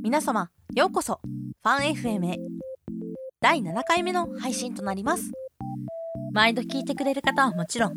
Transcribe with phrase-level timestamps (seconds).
[0.00, 2.38] 皆様ようこそファン FM へ。
[3.40, 5.32] 第7回目の配信となります。
[6.32, 7.94] 毎度聞いてくれる方はもちろん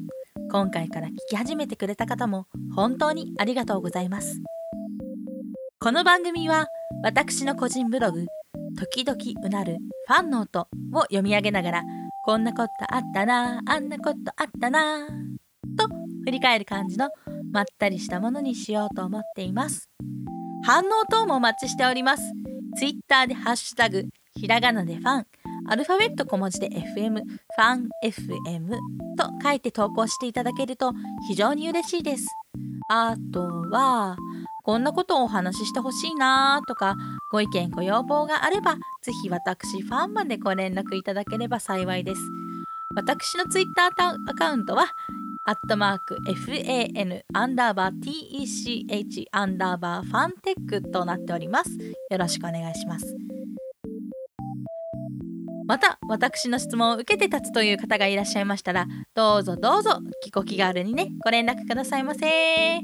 [0.52, 4.42] 今回から聞き始めてくれた方も本当にありがとうございます。
[5.80, 6.68] この番組は
[7.04, 8.26] 私の個人ブログ
[8.78, 9.78] 時々うなる
[10.08, 11.84] ファンノートを読み上げながら
[12.26, 15.88] こんなことあったなあんなことあったなと
[16.26, 17.10] 振り返る感じの
[17.52, 19.90] まったりしたものにしようと思っています。
[20.64, 22.24] 反応等もお待ちしております。
[22.78, 25.26] ツイッターでハッシュタグ、ひらがなでファン、
[25.68, 28.70] アルファベット小文字で FM、ファン FM
[29.18, 30.94] と書いて投稿していただけると
[31.28, 32.26] 非常に嬉しいです。
[32.90, 34.18] あとは、
[34.64, 36.96] こんなことをお話ししてほしいなとか、
[37.32, 42.22] ご意見ご要望があれば、ぜひ私ファンまでご連絡いただければ幸いです。
[42.96, 44.88] 私のツイッターアカウントは、
[45.44, 51.72] アットマーク FAN アンダーバー TECH アンダーバーファンテックとなっております。
[52.12, 53.16] よろしくお願いします。
[55.66, 60.00] また私の質問を受けて立つという方がいらっしゃいましたらどうぞどうぞ
[60.34, 62.82] ご気軽にねご連絡くださいませ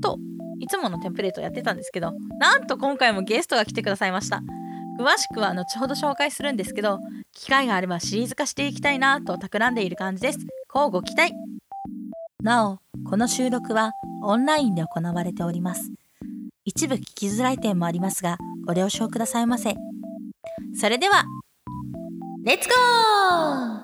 [0.00, 0.16] と
[0.60, 4.40] いつものテンプレートをやってたんですけどなんと今回もゲストが来てくださいました
[5.00, 7.00] 詳しくは後ほど紹介するんですけど
[7.32, 10.38] 機会があればシリーズ化していきたいなと企んでいる感じです
[10.72, 11.32] 乞うご期待
[12.42, 15.90] なお、この収録はオンラインで行われております。
[16.64, 19.74] 一部聞きづらい点もありますが、ご了承くださいませ。
[20.74, 21.24] それでは、
[22.44, 23.80] レッツゴー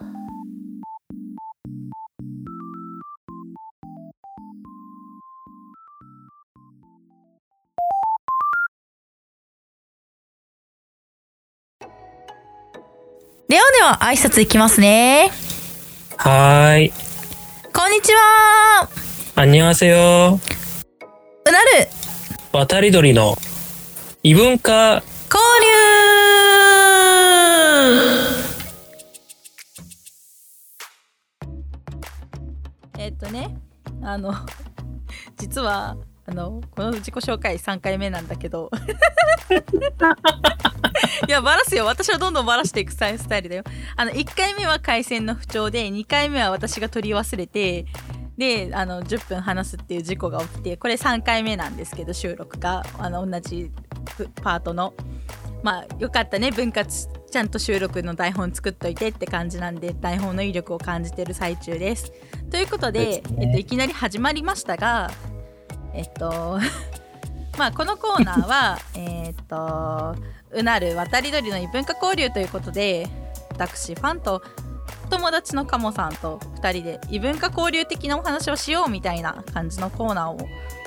[13.49, 15.31] ではでは挨拶いきますね。
[16.17, 17.06] はーい。
[17.97, 18.91] こんにちは。
[19.37, 20.39] あんにわせよ。
[21.47, 21.89] うなる。
[22.53, 23.39] 渡り鳥の
[24.23, 25.03] 異文化。
[25.33, 25.43] 交
[32.99, 32.99] 流。
[32.99, 33.56] えっとね、
[34.03, 34.35] あの、
[35.39, 38.70] 実は、あの、この自己紹介3回目なんだけど
[41.28, 41.87] いや、バラすよ。
[41.87, 43.64] 私はどんどんバラしていくスタイルだよ。
[43.97, 47.87] あの、1回目は回線の不調で、2回目は私が取り忘れて、
[48.37, 53.70] で、あの、10分話すっていう事故が起きて、これ3回目なんですけど、収録が、あの、同じ
[54.43, 54.94] パートの。
[55.62, 62.12] まあ、よかったね、分割、ちゃんと収録の台本作っといてって感じなんで、台本の威力を感じてる最中です。
[62.50, 65.10] ということで、でね、えっと、いきなり始まりましたが、
[65.97, 66.59] えっと
[67.59, 70.15] まあこのコーナーは えっと
[70.53, 73.09] うなる渡り鳥の異文化交流ということで
[73.51, 74.43] 私ファンと
[75.11, 80.39] 友達のカモさんと2人で異文化交流的なお話をしようみたいな感じのコーナーを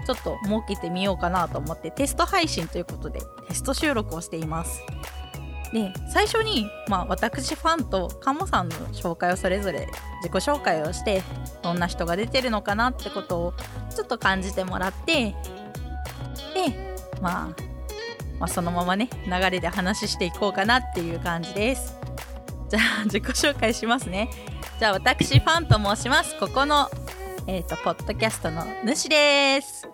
[0.05, 4.81] ちょっと設けてみようかなと思ってテスト配信ということでテスト収録をしています。
[5.73, 9.87] で最初に、まあ、私ファンとカモさんの紹介をそれぞれ
[10.23, 11.21] 自己紹介をして
[11.61, 13.53] どんな人が出てるのかなってことを
[13.95, 15.35] ちょっと感じてもらって
[16.53, 17.61] で、まあ、
[18.39, 21.97] まあそのままね流れで話していこうかなっていう感じです。
[22.69, 24.29] じゃあ 自己紹介しますね。
[24.79, 26.35] じゃあ私ファンと申します。
[26.39, 26.89] ここの
[27.47, 29.87] えっ、ー、とポッドキャストの主です。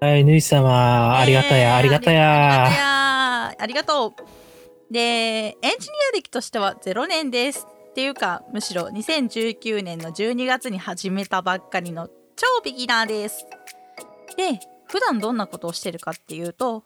[0.00, 3.54] はい主様ありがたや、ありがたや。
[3.58, 4.43] ありがとう
[4.90, 7.66] でエンジニア歴としては0年です。
[7.90, 13.46] っていうかむしろ2019年の12月に始めたばっかりの超ビギナーです。
[14.36, 14.58] で
[14.88, 16.84] 普段どんなことをしてるかっていうと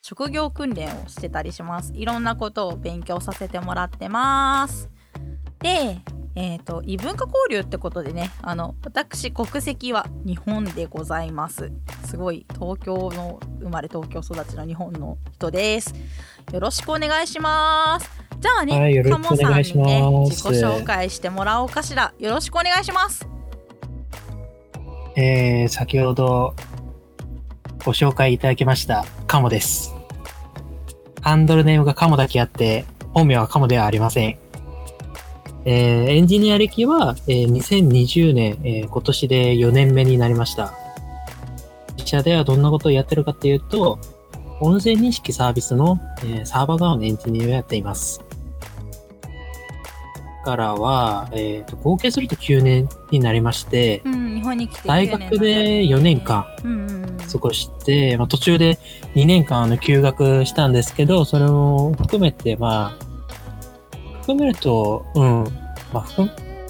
[0.00, 1.92] 職業訓練をしてたりします。
[1.94, 4.88] いろんなことを勉強させてもらってます。
[5.60, 5.98] で
[6.36, 11.70] えっ、ー、と異文化交流ってことでねあの私国籍は日本でございます。
[12.06, 15.94] すごい東京の生まれ東京育ちの日本の人です。
[16.52, 18.10] よろしくお願いします。
[18.40, 22.12] じゃあね、はい、カモさんにね自己紹介してもらおうかしら。
[22.18, 23.28] よろしくお願いします。
[25.16, 26.54] えー、先ほど
[27.84, 29.94] ご紹介いただきました、カモです。
[31.20, 34.43] ハンドルネームがカモだけあって、本名はカモではありません。
[35.64, 40.74] えー、エンジニア歴は、えー、2020年、えー、今年で4年目になりました。
[41.96, 43.98] 自社ではどんなことをやってるかっていうと、
[44.60, 48.24] 音声認識サービスの、えー、サーバー側のエンジニアをやっています。
[50.44, 56.46] からは、えーと、合計すると9年になりまして、うん、日本に来て大学で4年間
[57.32, 58.78] 過ごして、まあ、途中で
[59.14, 63.03] 2年間あの休学したんですけど、それを含めて、まあ、
[64.24, 65.44] 含めると、うん、
[65.92, 66.06] まあ、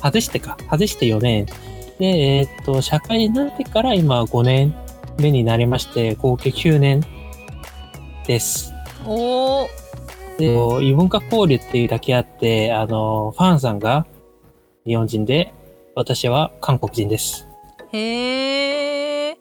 [0.02, 1.46] 外してか、外して4年。
[2.00, 4.74] で、えっ、ー、と、社会になってから今5年
[5.18, 7.02] 目になりまして、合計9年
[8.26, 8.72] です。
[9.06, 9.68] おー
[10.80, 14.04] で、異文化交流っていうだけあって、あの、ファンさんが
[14.84, 15.54] 日本人で、
[15.94, 17.46] 私は韓国人です。
[17.92, 19.38] へーっ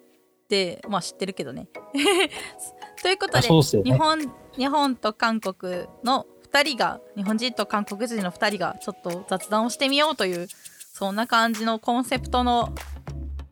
[0.48, 1.68] てまあ知ってるけどね
[3.02, 3.84] ということあでね。
[3.84, 10.48] 日本日本と韓国の2人が日本人と韓国人の2人がちょっと雑談をしてみようという
[10.94, 12.74] そんな感じのコンセプトの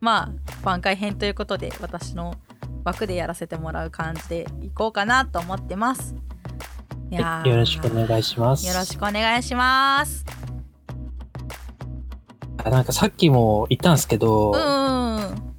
[0.00, 2.34] まあ番外編ということで私の
[2.84, 6.14] 枠でやらせてもらう感じでいこうかなと思ってます。
[7.10, 8.66] いやよろしくお願いします。
[8.66, 10.24] よろしくお願いします。
[12.64, 15.52] あなんかさっきも言ったんですけど、うん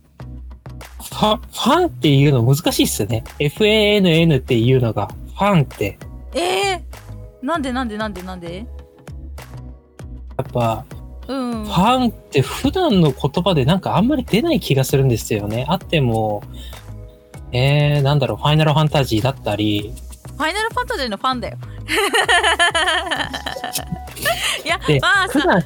[1.03, 1.15] フ。
[1.15, 3.23] ァファンっていうの難しいっすよね。
[3.39, 5.99] FANN っていうのが、ファンって、
[6.33, 6.81] えー、
[7.43, 8.65] なんでなんでなんでなんで？
[10.37, 10.85] やっぱ、
[11.27, 11.69] うんフ。
[11.69, 15.65] ァンって普段の言葉でなんかあんまり出ない気がするんですよね。
[15.67, 16.41] あっても、
[17.51, 19.93] えー、なんだろう、ファイナルファンタジーだったり、
[20.35, 21.57] ファイナルファンタジーのファンだよ。
[24.65, 25.63] いやで、まあさ、うん、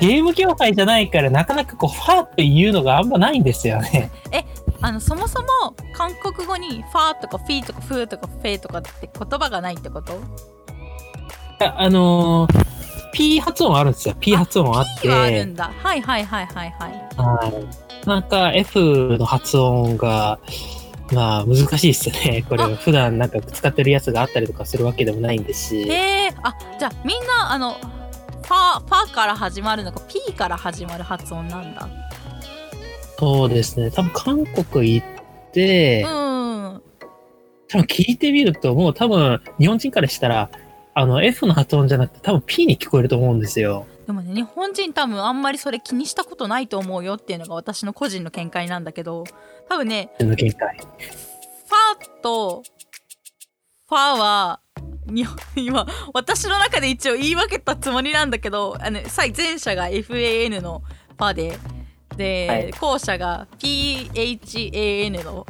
[0.00, 4.10] ゲーム業界じゃないからなかなかこう、ファンっていうのがあんまないんですよね。
[4.80, 5.48] あのそもそも
[5.92, 10.20] 韓国語にファーとかフィーとかフーとかフェーとかって言葉がないってこと？
[11.60, 14.14] ああのー、P 発音あるんですよ。
[14.20, 15.08] P 発音あって。
[15.08, 15.72] はあるんだ。
[15.82, 16.92] はいはいはいはいはい。
[17.16, 17.52] は
[18.04, 18.06] い。
[18.08, 20.38] なんか F の発音が、
[21.12, 22.44] まあ難しいっすね。
[22.48, 25.90] これあ普段なんか使ってるやつがあったりとかするわけでもないんですし。
[25.90, 31.88] えー、あじゃあみんなあのファーファーから始まるのか P から始まる発音なんだ。
[33.18, 33.90] そうですね。
[33.90, 35.06] 多分韓国行っ
[35.52, 36.82] て、うん。
[37.68, 40.50] 多分聞いてみるともう多分日本人からしたら、
[40.98, 43.86] あの F の発音じゃなくて多分 P に聞こえると思うんですよ。
[44.08, 49.22] でもね日本人多分あんまりそれ気にしたことないと思うよっていうのが私の個人の見解なんだけど
[49.68, 50.76] 多分ねの見解。
[50.76, 52.64] ファーと
[53.88, 54.60] ファーは
[55.06, 55.24] に
[55.54, 60.82] 今私の中で一応言い分けたつもりなんだけどあのさ前者が FAN の
[61.16, 61.58] ファーで
[62.16, 65.46] で、はい後者が PHAN の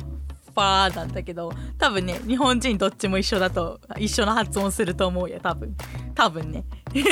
[0.58, 5.76] ファーなんだけど多分ね日本人どっちも一緒だと一緒の発音すると思うよ多分。
[6.14, 6.64] 多分ね。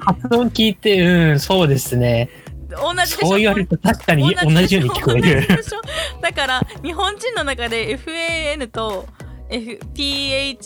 [0.00, 2.28] 発音聞いて、うん、そうですね。
[2.70, 3.28] 同じでしょ？
[3.28, 5.46] そう言われると確かに同じように聞こえる。
[6.20, 9.06] だから日本人の中で FAN と
[9.48, 10.56] F PHAN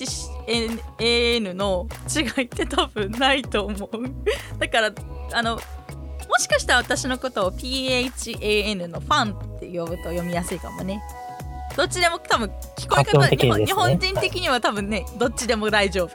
[1.55, 3.91] の違いって多分ないと思う。
[4.58, 4.91] だから
[5.32, 5.61] あのも
[6.38, 11.02] しかしたら私のことを PHAN のファンって呼ぶと読みやすいかもね
[11.80, 13.64] どっちでも多分聞こえ方、ね。
[13.64, 16.10] 日本人的には多分ねどっちでも大丈夫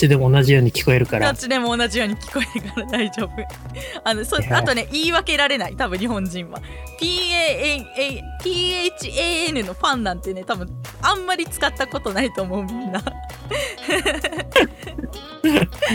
[0.00, 1.26] ちでも同じように聞こえるから。
[1.26, 1.36] どっ。
[1.36, 3.30] ちでも同じように聞こえるから大丈夫。
[4.04, 6.62] あのそあとね言い分けられない多分日本人は。
[7.00, 10.68] PHAN のファンなんてね多分
[11.02, 13.02] あんまり使ったことないと思うみんな。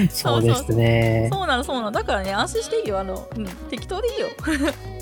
[0.10, 1.30] そうですね。
[1.32, 1.92] そうなのそうなの。
[1.92, 4.30] だからね安心していいよあの、うん、適当でいいよ。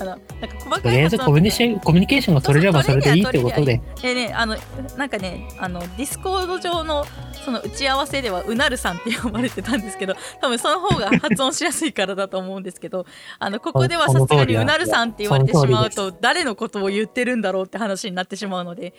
[0.00, 0.24] あのなんか
[0.58, 3.80] 細かとりあえずコミュニケーションコミュニケーションが取れればそれでいいってことで。
[4.02, 4.56] でねあの
[4.96, 7.06] なんかねあのディスコード上の
[7.44, 13.06] その打ち合わせではうなるさんって呼ばれてたんですけど多分その方が発音しやすいからだと思うんですけど
[13.38, 18.94] あのここではさすがにうなるさんって言われてしまうと誰のことを言ってるんだろうって話になってしまうので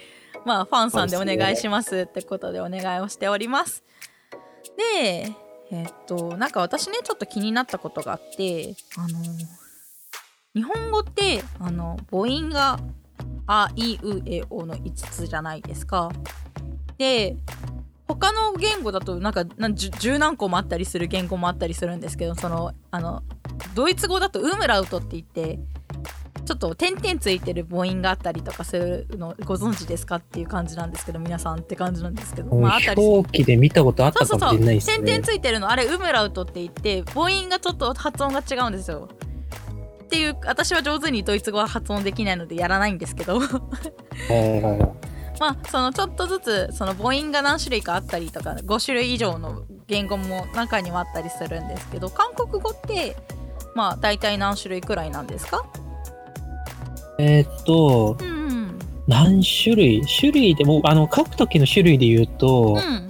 [0.46, 3.84] まあファンさんでお願いしますってことでお願いをしております。
[4.78, 5.32] で
[5.72, 9.20] えっとなんか私ねちょっと気になったことがあってあの
[10.54, 12.80] 日本語ってあの母音が
[13.48, 16.12] あいうえおの5つじゃないですか。
[16.98, 17.36] で
[18.08, 23.24] 他の言語だとなんか十十何個もあったりする言語もあったりするんですけどそのあの
[23.74, 25.60] ドイツ語だとウムラウトって言って
[26.46, 35.04] ちょっと点々ついてる母音があったりとかするのご存知ですかっていう感じなんですけど皆さんって感じなんですけど、まあ、あったりで見たことあっそうそうそうたかもしれないですね。
[35.04, 39.10] 点々ついてるのあれウムラウトって言って母音がちょっと発音が違うんですよ。
[40.04, 43.40] っていう私は上手にドイツ語は発音できないのでやらないんですけど
[45.40, 53.16] まあそのちょっとずつその母音が何種類かあったりとか5種類以上の言語も中にはあったりするんですけど韓国語って
[53.76, 55.66] まあ大体何種類くらいなんですか？
[57.18, 58.80] えーっと、うんうん。
[59.08, 60.02] 何種類？
[60.06, 63.08] 種類でも、あの、書くときの種類で言うと、うん。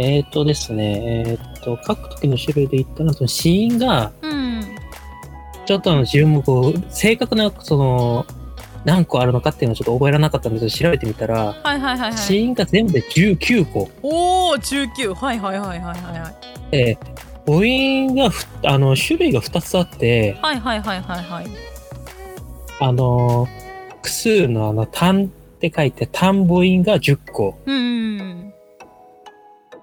[0.00, 4.64] えーっとですね、えーっと、書くときの種類で言ったら、その子音が、うん。
[5.66, 8.26] ちょっとあの、自分もこう、正確な、その、
[8.84, 12.12] 何個あるのかっていうのをちょっと覚えられなかったんですけど、調べてみたら、はいはいはいはい。
[12.12, 13.90] 子音が全部で19個。
[14.02, 16.70] おお19はいはいはいはいはいはい。
[16.70, 16.98] で、
[17.46, 21.46] 母音がふ、あの、種類が2つあって、はいはいはいはいはい。
[22.80, 23.48] あの、
[23.88, 27.58] 複数のあの、単って書いて、単母音が10個。
[27.64, 28.54] うんうん。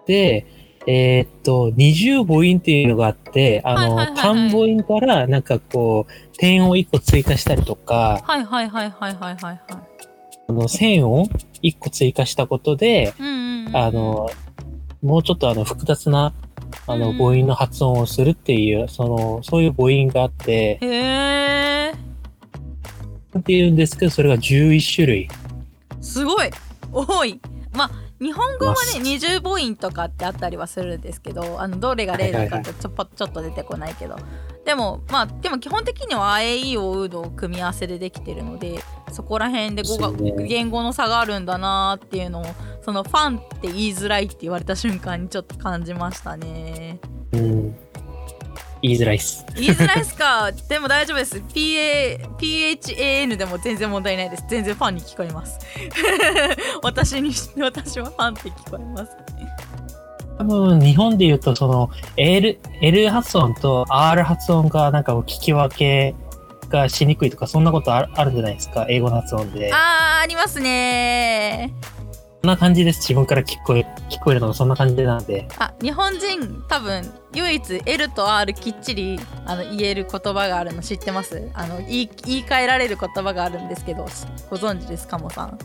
[0.06, 0.46] で、
[0.88, 4.16] えーっと、二重母音っていうのがあって、あの、はいはいはいはい。
[4.18, 9.62] 単母音からなんかこう、点を1個追加したりとか、はいはいはいはいはいはいはい。
[10.48, 11.28] あの線を
[11.62, 14.30] 1個追加したことで、うんうんうんあの、
[15.02, 16.34] もうちょっとあの、複雑な、
[16.88, 17.18] あの、うん。
[17.18, 21.92] 母音の発音をするっていう、その、そういう母音があって、へえ
[23.38, 25.30] っていうんですけど、それが11種類。
[26.02, 26.50] すごい。
[26.92, 27.40] 多い。
[27.74, 34.16] まあ日本語はまね二重母音とかってあったりはするんですけどあのどれが例だかってちょ,、っと出てこないけど。
[34.64, 38.80] でもまあでも基本的には「あえいおう」の組み合わせでできてるので
[39.12, 42.46] そこら辺で語が言語の差があるんだなっていうのを
[42.86, 47.00] そのファンって言いづらいって言われた瞬間にちょっと感じましたね。
[47.32, 47.76] うん。
[48.82, 49.46] 言いづらいっす。
[49.56, 50.52] 言いづらいっすか？
[50.70, 51.38] でも大丈夫です。
[51.38, 54.46] PA PHAN でも全然問題ないです。
[54.50, 55.60] 全然ファンに聞こえます。
[56.84, 59.12] 私に私はファンって聞こえます。
[60.38, 66.16] 多分、日本で言うと、その、L、L 発音と R 発音がなんか聞き分け
[66.70, 68.88] がしにくいとか、そんなことああるんじゃないですか？
[68.90, 69.72] 英語の発音で。
[69.72, 71.74] あーありますね
[72.42, 73.02] そんな感じです。
[73.02, 75.48] 自分から聞こえ、聞こえるのがそんな感じなんで。
[75.60, 81.52] あ日本人多分唯一 L と R きっちりあの言える言葉があるの知ってます？
[81.54, 84.08] あの言い言い換えられる言葉があるんですけど
[84.50, 85.60] ご存知ですかもさん？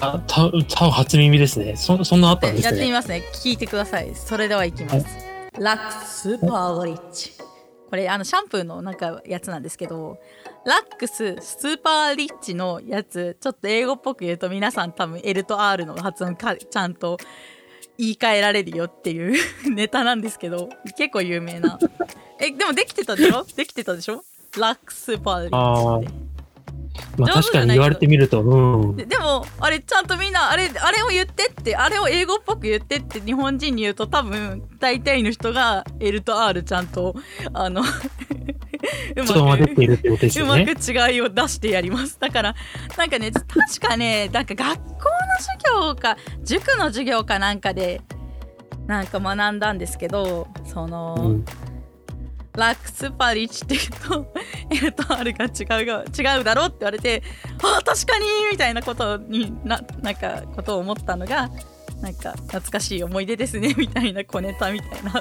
[0.00, 1.74] あ、た、多分初耳ですね。
[1.74, 2.92] そ、そんなあったんですやってみね。
[2.92, 5.06] ますね聞いてくださいそれではいきます
[5.58, 7.32] ラックスーパーリッチ
[7.88, 10.18] これあのシャンプーのなんかやつなんですけど
[10.66, 17.16] ラックススーパーリッチのやつちょっと英語っぽく言うと皆さん多分 L と R の発音かちゃんと
[17.96, 19.34] 言い換えられるよっていう
[19.74, 21.78] ネタなんですけど結構有名な。
[22.40, 23.44] えでもできてたでしょ？
[23.56, 24.22] できてたでしょ？
[24.58, 26.27] ラックスーパーリッチって。
[27.16, 28.96] まあ確かに言われてみると、うん。
[28.96, 37.14] ででもあれちゃんとみんなあれあれを言ってってあれを英語っぽく言ってって日本人に言うと多分大体の人が L と R ちゃんと
[37.52, 37.82] あの
[39.16, 40.62] うまま出ているってことですよね。
[40.62, 42.54] うまく違いを出してやりますだから
[42.96, 44.96] なんかね確かねなんか学校の
[45.38, 48.00] 授業か塾の授業かなんかで
[48.86, 51.44] なんか学んだんですけどその、うん。
[52.58, 54.32] ラックスパリッチって言うと
[54.84, 55.48] L と R が違
[55.82, 56.04] うが
[56.36, 57.22] 違うだろって言われて
[57.62, 61.48] あ確かにみたいなことにななんかことを思ったのが
[62.02, 65.12] なんか懐かしい思い出ですねみたいな小ネタみたいな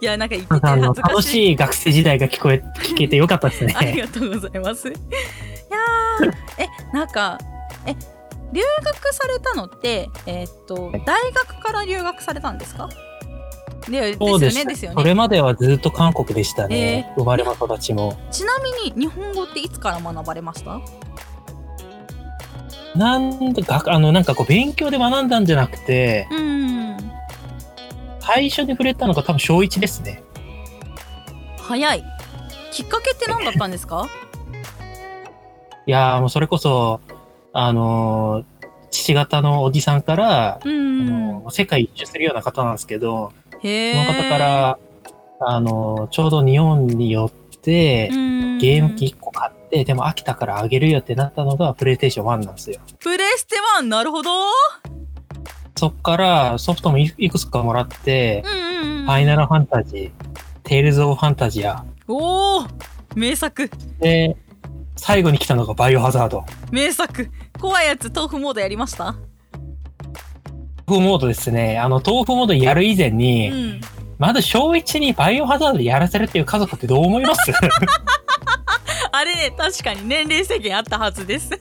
[0.00, 4.02] いやなんか言ってて恥ずかしい楽しい学生時代が聞こえ、聞けてよかったですありね。
[4.02, 4.88] がとうございます。
[4.88, 7.38] いやーえなんか
[7.86, 7.94] え
[8.52, 12.88] 留学されたのってえーっと大学から留学されたんですか？
[13.88, 14.96] でそうですよねですよね。
[14.98, 17.12] それまではずっと韓国でしたね。
[17.16, 18.18] 生まれも育ちも。
[18.30, 20.80] ちなみに日本語っていつから学ばれました？
[22.96, 26.96] なんで、があの、なんかこう、勉強で学んだんじゃなくて、うーん
[28.20, 30.22] 最初に触れたのが多分小1ですね。
[31.58, 32.04] 早い
[32.70, 34.06] きっかけって何だったんですか？
[35.86, 37.00] いやーもうそれこそ、
[37.52, 38.44] あのー
[38.94, 44.78] 父方のおじさんから、うあんの世界一周するような方なんですけど、その方から、
[45.40, 52.80] あのーちょうど日本に寄って、ゲーム機1個買って、でも飽きたからあげるよってなったのがプレイステーション1なんですよ。
[52.98, 54.30] プレステ1なるほど。
[55.76, 60.10] そっからソフトもいいくつかもらってう、んうんうんファイナルファンタジー、
[60.62, 62.66] テイルズ・オブ・ファンタジア、おお
[63.16, 63.68] 名作。
[64.00, 64.36] で、
[64.96, 66.44] 最後に来たのがバイオハザード。
[66.70, 67.28] 名作。
[67.60, 69.16] 怖いやつ豆腐モードやりました？
[70.86, 71.78] 豆腐モードですね。
[71.78, 73.80] あの、豆腐モードやる以前に、うん。
[74.18, 77.40] まず小1にバイオハザードやらせるっていう家族ってどう思います？
[79.14, 81.50] あれね確かに年齢制限あったはずです。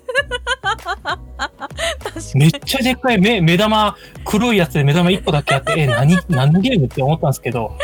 [2.36, 7.76] めっちゃでっかい目、目玉、黒いやつで目玉1個だけあって、え、何、何のゲームって思ったんですけど、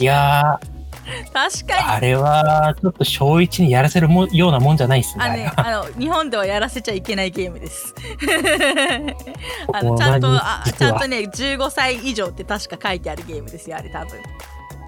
[0.00, 0.77] いやー、
[1.32, 5.24] 確かにあれは、ちょっと小1にやらせるもようなもんじゃないですね。
[5.24, 7.94] あのね、あの日本ではやらせちゃいけないゲームです。
[9.72, 14.20] あのちゃんと何あちゃんとね15歳以上って確か書いてあるゲームですよあれ多分。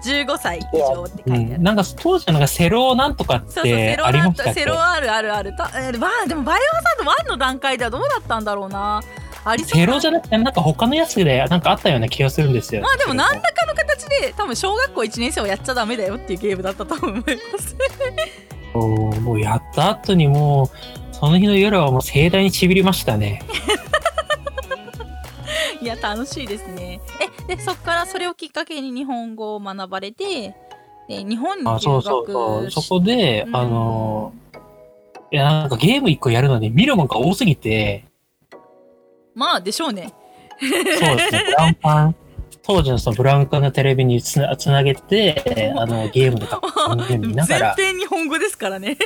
[0.03, 1.41] 15歳以上って書いてある。
[1.55, 4.61] うん、なんか当時のなんかセロなんとかってありましたっけ？
[4.61, 9.01] セロあるあるあるたえまあでもバイオハザード1の段階ではどうだったんだろうな
[9.43, 12.81] ありそうセロじゃなくてなんか他のやつでなんかあったような気がするんですよ。
[12.81, 17.23] まあでも何らかの形で多分小学校1年生はやっちゃダメだよっていうゲームだったと思いま
[17.59, 17.75] す。
[18.73, 23.43] もうもうやった後にもう、その日の夜はもう盛大にちびりましたね。
[25.81, 27.01] いや楽しいですね。
[27.47, 30.55] えでそっからそれをきっかけに日本語を学ばれて
[31.07, 32.71] で日本に留学あそうそうそう。
[32.71, 34.33] そこで、うんあの、
[35.31, 38.05] いや、なんかゲーム一個やるのに見るもんが多すぎて、
[39.35, 40.13] まあでしょうね。
[40.59, 41.75] そうですね、ブラウン。
[41.75, 42.15] 管、
[42.63, 48.97] 当時のそのブラウン管のテレビにつなつなげて、 あの、ゲームでゲーム見なが全ら、編日本語ですからね。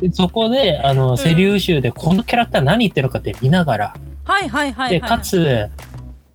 [0.00, 5.70] でそこで、あの、セリフ集でこのキャラクター何言ってるのかって見ながら、はいはいはいはいで、かつ、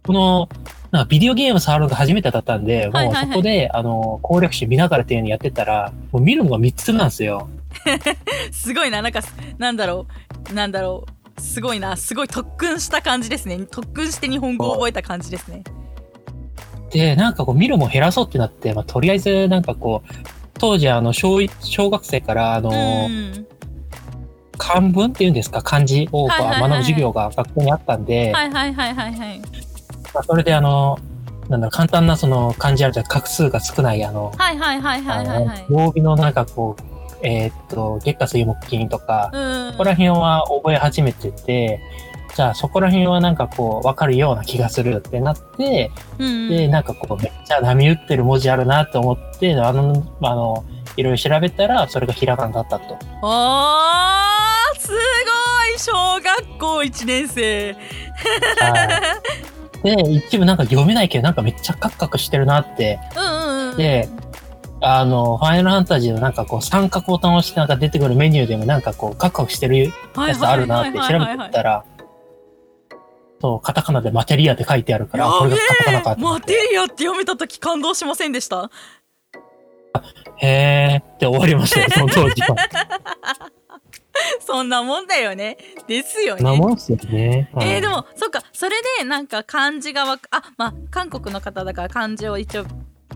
[0.06, 0.50] この、
[0.92, 7.50] なんかビデオゲーム触るのが初めてだったんで、もうそこで、あの、攻略集見ながらっていうのやってたら、もう見るのが3つなんですよ。
[8.52, 9.22] すごいななんか
[9.58, 10.08] なんだろ
[10.50, 11.96] うなんだろうすごいな。
[11.98, 13.60] すごい特訓した感じですね。
[13.70, 15.64] 特訓して日本語を覚えた感じですね。
[16.92, 20.14] で、なんかこう見るもん減らそうってなって、まあ、とりあえずなんかこう、
[20.60, 22.74] 当時あの小一、小学生からあの、う
[23.10, 23.48] ん。
[24.58, 29.40] 漢文っていうんですか、漢字を学ぶ授業が学校にあったんで、はいはいはいはいはい。
[30.14, 30.98] まあ、それであの、
[31.50, 35.66] なんだろう、簡単なその漢字あるじゃん、画数が少ないあの、はいはいはいはいはいはい。
[35.68, 41.80] あの曜日のなんかこう、えーっと、月下水木金とか、うんそこら辺は覚え始めてて、
[42.36, 50.64] じゃあそこら辺はなんかこう、わかるような気がするってなって、うんで、なんかこう、めっちゃ波打ってる文字あるなって思って、あの、あの、
[50.96, 52.98] いろいろ調べたら、それがひらがなだったと。
[53.22, 57.80] おーすごい小学校1年生は
[59.84, 59.84] い。
[59.84, 63.00] で、一部なんか読めないけど、なんかめっちゃカクカクしてるなって。
[63.16, 64.10] うんうんうんで、
[64.80, 69.92] あの、ファイナルファンタジーのなんかこう、三角ボタンを押してなんか出てくるメニューでもなんかこう、カクカクしてるや
[70.36, 71.84] つあるなって調べてみたら、
[73.42, 76.54] そう、カタカナでマテリアって書いてあるから、あこれがカタカナかって思マって。
[76.54, 78.70] テリアって読めた時感動しませんでした？
[80.40, 81.14] へー。
[81.16, 82.56] って終わりましたよ、 その当時は。
[84.40, 85.58] そんなもんだよね。
[85.88, 86.44] ですよね。
[86.44, 87.50] もんっすよね。
[87.54, 87.70] はい。
[87.70, 88.42] えー、でもそっか。
[88.54, 92.66] それでなんか漢字がわかあまあ韓国の方だから漢字を一応、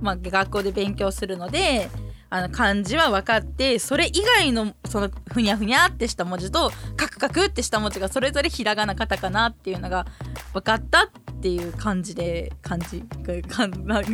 [0.01, 1.89] まあ、学校で勉強するので
[2.29, 10.05] あの漢字は分かってそれ以外のそのふにゃふにゃってした文字とカクカクってした文字がそれぞれひらがなカタカナっていうのが
[10.53, 11.09] 分かったっ
[11.41, 14.11] ていう感じで漢字がか んだけ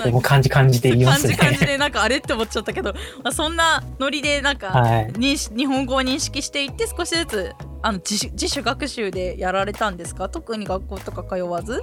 [0.00, 1.36] でも漢字漢字で言いますね。
[1.36, 2.92] 漢字漢字でなんかあれって思っちゃったけど、
[3.22, 5.12] まあ、そんなノリでなんか、 はい。
[5.18, 10.28] 日本語を認識していって少しずつあの自主学習でやられたんですか？
[10.28, 11.80] 特に学校とか通わず？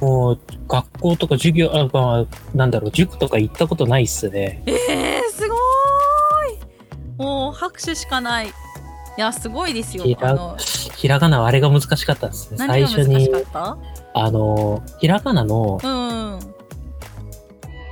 [0.00, 4.62] もう、学校とか授業、あまあ、なんだろう、塾とか行ったことないっすね。
[4.66, 5.58] えー、すごー
[6.54, 6.58] い
[7.16, 12.58] もう拍手しかないいやすごいですよひらひらがなはあれが難しかったですね。
[12.58, 13.30] 何最初に
[14.12, 16.38] あの、ひらがなの、うん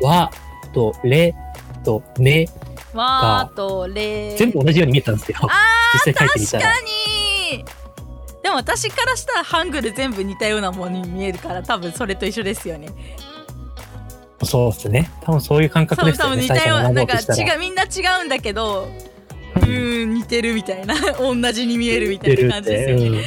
[0.03, 0.31] わ
[0.75, 1.35] とれ
[1.83, 2.47] とめ、
[2.93, 5.39] わーとれ全部同じように見えたんですよ。
[5.43, 5.49] あ
[5.95, 6.59] 実際書いてみた。
[6.59, 7.65] 確からに
[8.45, 12.91] でも私からしたらハングル全部似たようなものに見えるから多分それと一緒ですよね。
[14.43, 15.11] そうですね。
[15.23, 16.33] 多分そういう感覚ですよね。
[16.33, 17.87] 多分似たようななんか違うみんな違
[18.21, 18.91] うんだけど
[19.57, 20.95] うーん似てるみたいな。
[21.19, 23.23] 同じに見えるみたいな感じですよね、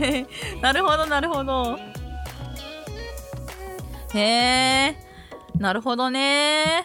[0.00, 0.26] ね。
[0.60, 1.78] なるほどなるほど。
[4.14, 4.96] へえ
[5.60, 6.82] なるほどね。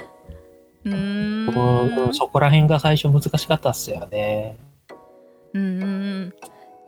[0.85, 1.47] うーん。
[1.47, 4.55] うんうんそこら辺が最初難しかったっすよね。
[5.55, 5.85] うんうんう
[6.25, 6.33] ん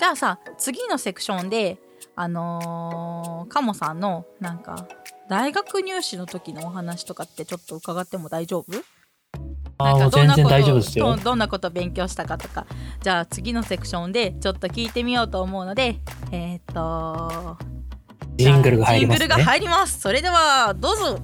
[0.04, 1.78] じゃあさ次のセクションで
[2.18, 4.86] あのー、カモさんのなんか
[5.30, 8.84] 大学入試の時のお話とかってちょっと伺っても大丈夫？
[9.82, 11.24] なん全然どんなこと。
[11.24, 12.68] どんなこと勉強したかとか
[13.02, 16.02] じゃあ次のセクションでちょっと聞いてみようと思うので
[16.34, 17.58] えっ、と
[18.36, 19.26] ジングルが入りますね。
[19.26, 21.20] ジングルが入りますそれではどうぞ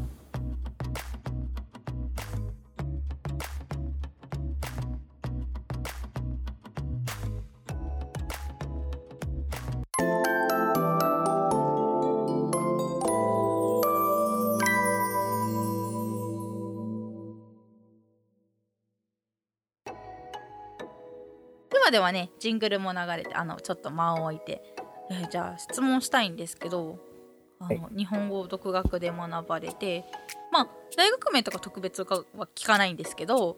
[21.91, 24.61] ではではねジングルも流れてあのちょっと間を置いて、
[25.09, 26.99] えーじゃあ質問したいんですけど
[27.59, 30.05] あの、日本語を独学で学ばれて
[30.51, 32.07] まあ大学名とか特別は
[32.55, 33.57] 聞かないんですけど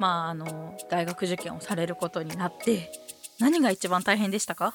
[0.00, 2.90] まああの大学受験をされることになって
[3.38, 4.72] 何が一番大変でしたか？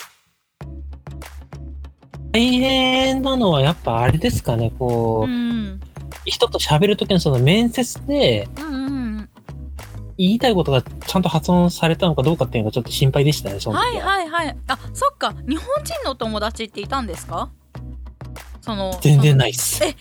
[2.32, 5.82] 大変なのはやっぱあれですかね、こう、うん。
[6.26, 8.93] 人と喋るときのその面接でうんうんうん
[10.17, 14.08] 言いたいことがちゃんと発音されたのかどうかっていうのがちょっと心配でしたね、そのはい時は。
[14.08, 15.34] はいはいあそっか。
[15.47, 17.49] 日本人のお友達っていたんですか？
[18.62, 19.84] その全然いないっす。
[19.84, 19.95] え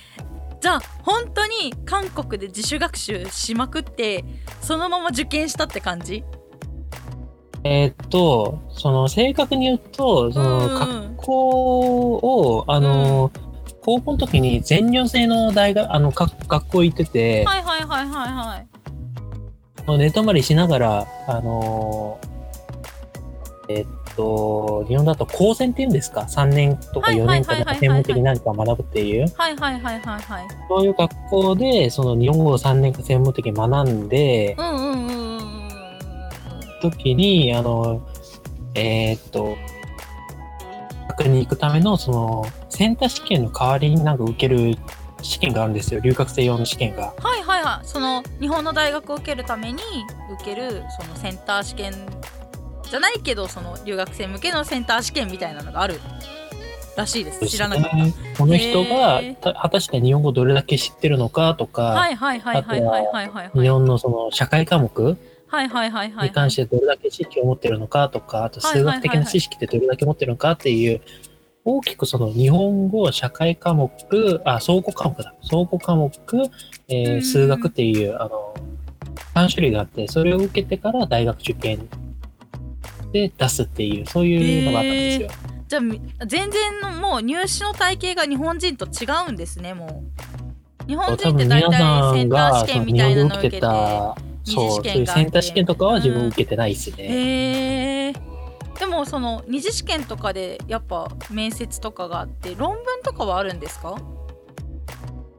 [0.60, 4.24] じゃあ本当に韓国で自主学習しまくって
[4.60, 6.24] そのまま受験したって感じ？
[7.64, 10.74] えーっと、その正確に言うと、そのうん
[11.14, 13.30] 学校を、あの、
[13.82, 18.66] 高校の時に全寮制の大学、あの、か学校行ってて、はいはいはいはいはい
[19.86, 22.32] 寝泊まりしながら、あのー
[23.68, 30.46] えっと、日本だと高専っていうんですか ?3 年とか4年とか専門的に何かを学ぶっていう、はいはいはいはいはい。
[30.68, 35.16] そういう学校で、その日本語を3年間専門的に学んで、うんうんうんうんうん。
[35.16, 35.42] うん
[36.82, 38.02] 時に、あの、
[38.74, 39.56] えーっと、
[41.10, 44.76] 学に行くための、その、センター試験の代わりになんか受ける
[45.22, 46.00] 試験があるんですよ。
[46.00, 47.14] 留学生用の試験が。
[47.18, 47.62] はいはい。
[47.62, 49.82] はいその日本の大学を受けるために
[50.40, 51.94] 受けるそのセンター試験
[52.88, 56.00] じゃないけどその留学生向けのセンター試験みたいなのがある
[56.96, 57.46] らしいです。
[57.46, 58.12] 知らなかった、ね。
[58.36, 59.22] この人が
[59.54, 66.28] 果たして日本語どれだけ知ってるのかとか、はいはいはいはいはいはいはい日本のその社会科目はいはいはいはい。
[66.28, 71.02] に関してどれだけ知識を持ってるのかとか、あと数学的な知識ってどれだけ持ってるのかっていう、
[71.64, 73.90] 大きくその日本語、社会科目、
[74.44, 75.34] あ、総合科目だ。
[75.42, 76.10] 総合科目、
[76.88, 78.54] えうんー数学っていう、あの、
[79.34, 81.88] 3種類があって、それを受けてから大学受験
[83.12, 85.28] で出すっていう、そういうのがあったんですよ。
[85.68, 90.04] じゃあみ全然のもう入試の体系が日本人と違うんですねも
[90.84, 93.60] う日本人って大体センター試験みたいなのを受けて
[94.44, 96.96] そう、そういうセンター試験とかは自分受けてないですね。
[97.04, 98.31] へえ
[98.82, 103.94] でもその二次試験とかでやっぱ面接とかがあって論文とかはあるんですか？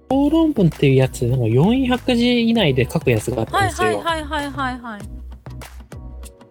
[0.09, 3.87] 小論文っていうやつ、なんか400字以内で書くやつがあったんはいですよ。
[3.87, 5.01] はいはいはいはいはい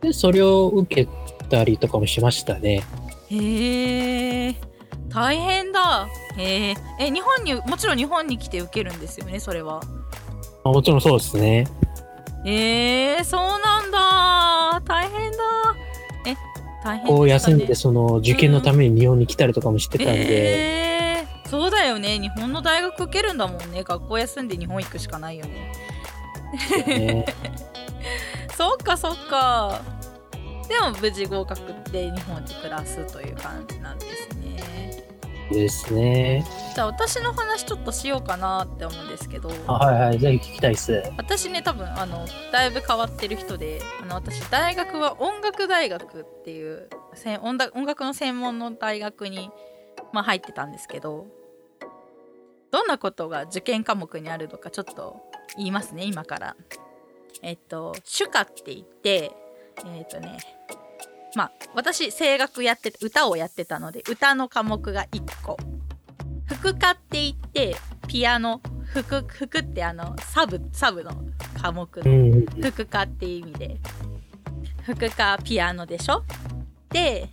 [0.03, 1.09] で、それを受け
[1.49, 2.83] たりとかもしましたね。
[3.31, 4.55] へえ
[5.09, 6.09] 大変だ。
[6.37, 9.81] へええ日本にもちろん日本に来て受けるんですよねそれは。
[10.63, 11.67] まあもちろんそうですね。
[12.45, 14.83] えー、そうなんだ。
[14.85, 15.39] 大変だ。
[15.39, 15.82] え
[16.85, 17.11] 大変ね。
[17.11, 22.19] こう休んで、その受験のために日本に来たりとかもしてたんで、えー、そうだよね。
[22.19, 23.83] 日本の大学受けるんだもんね。
[23.83, 25.73] 学校休んで日本行くしかないよね。
[26.87, 27.25] ね。
[28.57, 29.81] そっかそっか。
[30.69, 34.42] でも無事合格って日本で暮らすという感じなんですね
[35.53, 36.45] ですね。
[36.75, 41.03] じゃあ私の話ちょっとしようかなって思うんですけどあはいはい、ぜひ聞きたいです。
[41.17, 46.89] 私ね多分あのだいぶ変わってる人であの私大学は音楽大学っていう
[47.43, 49.51] 音楽の専門の大学に、
[50.13, 51.27] まあ、入ってたんですけど
[52.71, 55.21] どんなことが受験科目にあるのかちょっと
[55.57, 56.57] 言いますね今から。
[57.43, 59.33] えっと主科って言って
[59.85, 60.39] えっとね
[61.35, 65.57] まあ私声楽やって歌をやってたので歌の科目が1個。
[66.47, 68.61] 副科って言ってピアノ。
[68.93, 71.13] 副副ってあのサブサブの
[71.61, 72.01] 科目。
[72.01, 72.47] うのん。
[72.63, 73.81] 副科っていう意味で。
[74.83, 76.25] 副科ピアノでしょ？
[76.91, 77.31] で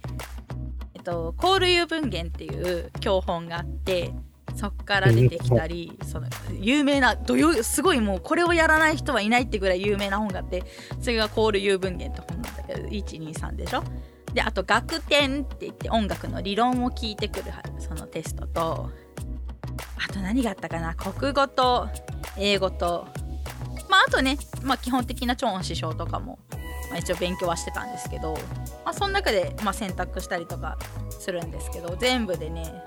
[0.94, 4.14] えっとコールユー文言っていう教本があって
[4.60, 6.28] そっから出てきたりその
[6.60, 10.64] 有名などよすごいもうこれをやらない人はいないってぐらい有名な本があって
[11.00, 13.84] それがコールユー文言って本なんだけど123でしょ？
[14.34, 17.46] であと楽点って言って音楽の理論を聞いてくる
[17.80, 18.90] そのテストと。
[20.02, 20.94] あと何があったかな？
[20.94, 21.88] 国語と
[22.38, 23.08] 英語と。
[23.90, 26.38] まああとね、まあ、基本的な超音師匠とかも、
[26.90, 28.34] まあ、一応勉強はしてたんですけど、
[28.86, 30.78] まあ、その中で、ま、選択したりとか
[31.10, 32.84] するんですけど全部でね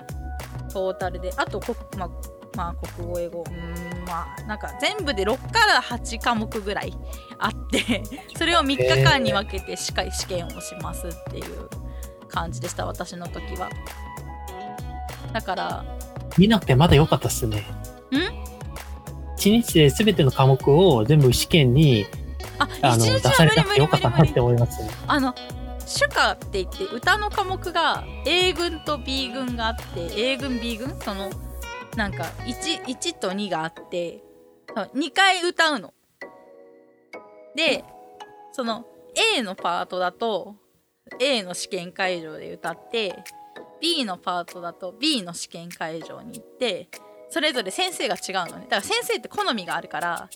[0.73, 2.09] トータルであとこ、まあ
[2.55, 6.93] まあ、国語英語うーんまあなんか全部で6から8科目ぐらい
[7.39, 8.03] あって
[8.37, 11.69] それを3日間に分けて試験試験をしますっていう
[12.27, 13.69] 感じでした私の時は
[15.31, 15.85] だから
[16.37, 17.59] 見なくてまだ良かったっすね。
[17.59, 18.43] ん？
[19.37, 22.05] 一日で全ての科目を全部試験に
[22.57, 24.89] ああの出されなくてよかったなって思いますね。
[25.07, 25.35] あの
[25.85, 31.29] 主科って言って歌の科目が A 軍と B 軍があって A 軍 B 軍その
[31.95, 34.23] なんか 1, 1と2があって
[34.75, 35.93] 2回歌うの。
[37.55, 37.83] で
[38.51, 38.85] その
[39.35, 40.55] A のパートだと
[41.19, 43.23] A の試験会場で歌って
[43.79, 46.89] B のパートだと B の試験会場に行って
[47.29, 50.29] それぞれ先生が違うのねだから先生って好みがあるから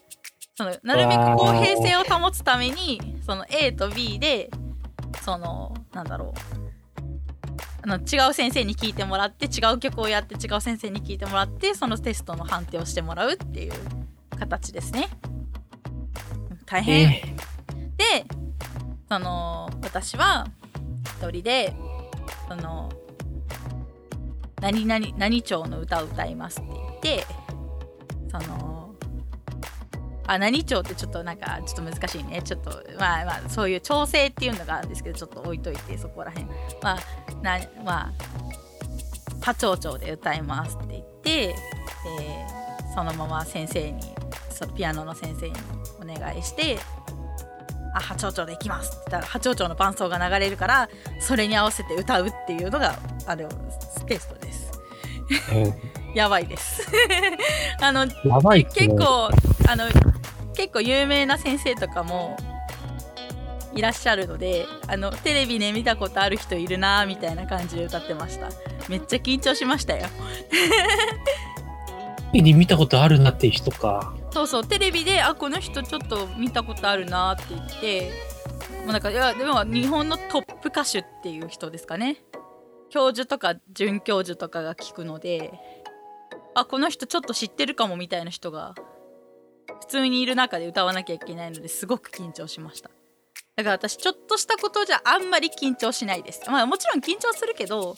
[0.56, 4.50] そのなるべく公平性を保つためにその A と B で
[5.22, 6.68] そのなんだろう。
[7.84, 13.74] あの違う先生に聞いてもらって違う曲をやって違う先生に聞いてもらってそのテストの判定をしてもらうっていう
[14.38, 15.08] 形ですね。
[16.66, 17.22] 大変、え
[17.98, 18.26] で
[19.08, 20.48] その私は
[21.20, 21.74] 一人で
[22.50, 22.92] その
[24.62, 27.26] 何々何町の歌を歌いますって言って
[28.30, 28.87] その
[30.28, 30.64] あ何？
[30.64, 32.42] 町ってちょっとなんかちょっと難しいね。
[32.42, 36.48] ちょっとまあまあそういう調整っていうのがあるんですけどちょっと置いといてそこら辺。
[36.82, 36.98] まあ
[37.42, 38.14] なまあ
[39.42, 44.02] 波長町で歌いますって言って、えーそのまま先生に
[44.50, 45.56] そのピアノの先生に
[46.02, 46.80] お願いして
[47.94, 53.48] あ波長長で行きますって言ったら波長長の伴奏が流れるからそれに合わせて歌うっていうのがあれ
[54.08, 54.72] テストです。
[55.52, 55.72] え
[56.16, 56.88] やばいです。
[57.82, 59.30] あのーやばい結構
[59.70, 59.86] あの
[60.58, 62.36] 結構有名な先生とかも
[63.76, 68.50] いらっしゃるのであのテレビで見たことある人いるなみたいな感じで歌ってました。
[68.90, 70.08] めっちゃ緊張しましたよ。
[72.34, 74.16] テレビで見たことあるなっていう人か。
[74.32, 74.66] そうそう。
[74.66, 78.12] テレビであこの人ちょっと見たことあるなって言って
[78.84, 82.18] もうなんかいやでも日本のトップ歌手っていう人ですかね。
[82.90, 85.54] 教授とか准教授とかが聞くので
[86.56, 88.74] あこの人ちょっと知ってるかもみたいな人が
[89.82, 92.90] 普通にいる中で歌わなきゃいけないのですごく緊張しました。
[93.56, 96.42] だから私ちょっとしたことじゃあんまり緊張しないです。
[96.50, 97.96] まあもちろん緊張するけど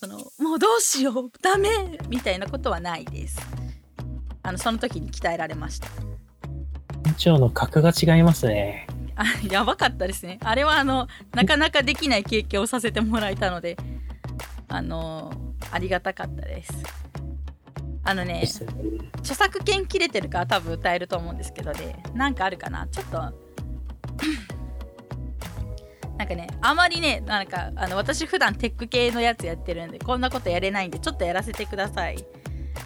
[0.00, 3.40] そのもうどうしようダメみたいなことはないです。
[4.42, 5.88] あのその時に鍛えられました。
[7.04, 8.86] 緊張の格が違いますね。
[9.16, 10.38] あやばかったですね。
[10.42, 13.76] あれはあのなかなかできない経験をさせてもらえたので
[14.68, 15.32] あの
[15.70, 16.72] ありがたかったです
[18.04, 18.42] あのね
[19.18, 22.02] 著作権切れてるから多分歌えると思うんですけどね。
[22.14, 22.86] なんかあるかな？
[22.88, 23.18] ちょっと。
[26.18, 32.24] なんかねあまりねなんかあの私普段テック系のやつやってるんでこんなことやれないんでちょっとやらせてください。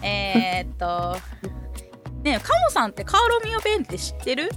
[0.01, 1.17] えー、っと
[2.23, 4.49] ねえカモさんってカーロミオ弁って知ってる？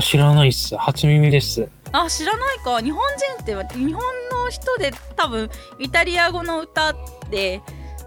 [0.00, 0.76] 知らないっす。
[0.76, 1.68] 初耳です。
[1.92, 2.80] あ知らないか。
[2.80, 5.48] 日本人って日本の人で多分
[5.78, 6.94] イタリア語の歌っ
[7.30, 7.62] て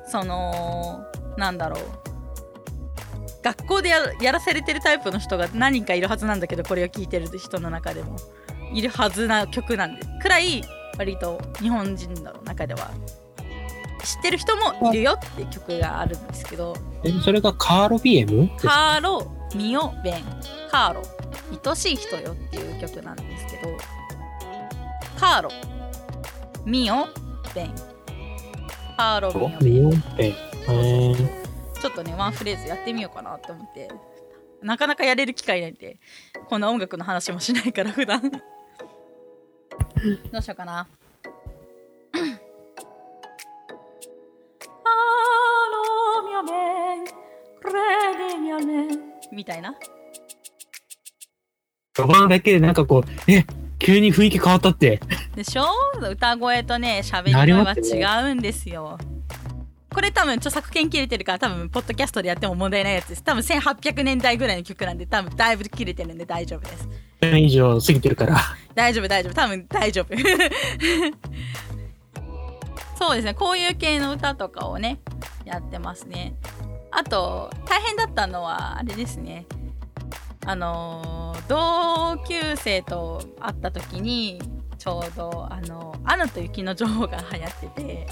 [0.09, 1.05] その
[1.37, 1.83] なんだろう。
[3.41, 8.17] 学校でややらされてるタイプの人が何人かいるはずなんだけどこれを聴いてる人の中でも。
[8.71, 10.61] いるはずな曲なんでくらい
[10.99, 12.91] 割と日本人の中では。
[14.03, 16.75] 知ってる人もいるよって曲があるんですけど。
[17.03, 20.23] え、それがカーロビエムカーロ・ミオ・ベン。
[20.71, 21.01] カーロ
[21.65, 23.77] 愛しい人よっていう曲なんですけど。
[25.19, 25.49] カーロ
[26.65, 27.07] ミオ・
[27.53, 27.75] ベン
[28.99, 29.47] カーロ・ちょ
[31.89, 33.89] っとねワンフレーズやってみようかなって思って。
[34.61, 36.01] なかなかやれる機会ないんで
[36.49, 38.19] こんな音楽の話もしないから普段。
[38.29, 38.41] ど
[40.39, 40.85] うしようかな。
[49.31, 49.73] みたいな。
[51.93, 53.45] 序盤だけでなんかこう、え、
[53.79, 54.99] 急に雰囲気変わったって。
[55.35, 55.63] でしょ？
[56.11, 58.97] 歌声とね喋り声は違うんですよ。
[59.91, 63.23] これ多分著作権切れてるから多分ポッドキャストでやっても問題ないやつです。
[63.23, 66.87] 多分1800年代ぐらいの曲なんで多分だいぶ切れてるんで大丈夫です。
[67.21, 68.37] 10年以上過ぎてるから。
[68.75, 69.33] 大丈夫大丈夫。
[69.33, 70.13] 多分大丈夫。
[72.97, 73.33] そうですね。
[73.33, 74.99] こういう系の歌とかをね
[75.45, 76.35] やってますね。
[76.91, 79.45] あと大変だったのはあれですね
[80.45, 84.39] あのー同級生と会った時に
[84.77, 88.07] ちょうど「あのアナと雪の女王」が流行ってて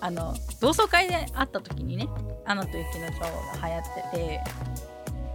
[0.00, 2.08] あの同窓会で会った時にね
[2.44, 3.20] 「アナと雪の女王」
[3.60, 4.40] が流行ってて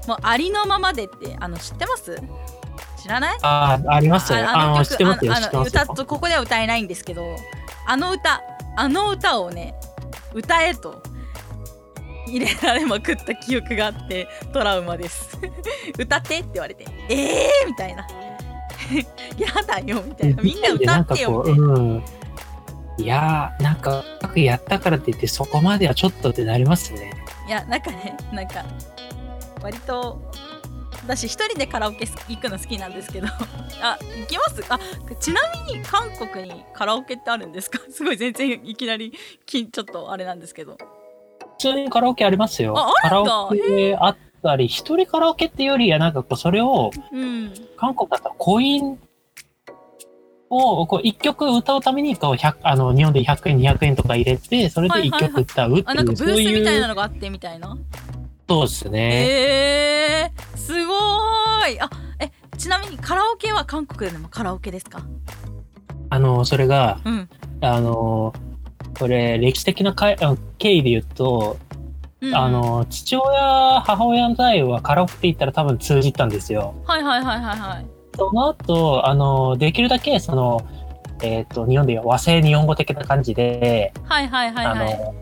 [0.07, 2.21] もうありのままでってあの知ってます？
[3.01, 3.37] 知らない？
[3.41, 4.47] ああ、ありますよ。
[4.47, 5.33] あの、知ってますよ。
[5.35, 7.35] あの歌とここでは歌えないんですけど
[7.87, 8.41] あの歌
[8.77, 9.73] あの歌をね
[10.33, 11.01] 歌えと
[12.27, 15.37] 入れられまくった記憶があってトラウマです。
[15.97, 18.07] 歌ってって言われてえーみたいな。
[19.37, 20.43] やだよみたいな。
[20.43, 21.73] みんな歌ってよみたいな。
[21.73, 22.03] うん。
[22.97, 27.13] いやー、なんか、うまくやったからって言って、そこまではちょっとってなりますね。
[27.47, 28.63] いやなんかねなんか
[29.61, 30.21] 割と
[31.03, 33.27] 私一人でカラオケ行くの好きなんですけど。
[33.81, 34.63] あ行きます？
[34.69, 34.79] あ
[35.19, 37.79] ちなみに韓国にカラオケってあるんですか？
[37.89, 39.11] すごい全然いきなり
[39.45, 40.77] きちょっとあれなんですけど。
[40.77, 41.00] 普
[41.61, 42.75] 通にカラオケありますよ。
[43.01, 47.53] カラオケあったり、一人カラオケっていうよりは、なんかこう、それを、うん。
[47.77, 48.99] 韓国だったらコイン
[50.49, 57.77] を、こう、一曲歌うために、こう、100あの、日本で100円、200円とか入れて、それで一曲歌うっていう、あなんかブースみたいなのがあってみたいな？
[58.49, 59.27] そうですね。
[59.29, 61.79] えー、すごーい。
[61.79, 65.03] あえちなみにカラオケは韓国でもカラオケですか？
[66.09, 67.29] あの、それが、うん、
[67.61, 68.33] あの、
[68.97, 71.57] これ、歴史的なかいあ経緯で言うと、
[72.21, 76.75] うん、あの、父親、母親の代はカラオケって言ったら多分通じたんですよ。
[76.85, 77.85] はいはいはいはいはい。
[78.15, 80.67] その後、あの、できるだけ、その、
[81.23, 84.93] えっ、と、日本でいう和製日本語的な感じで、はいはいはいはい。
[84.93, 85.15] あの、